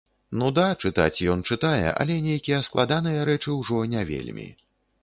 [0.41, 4.53] Ну да, чытаць ён чытае, але нейкія складаныя рэчы ўжо не вельмі.